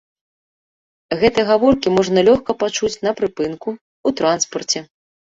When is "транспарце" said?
4.21-4.79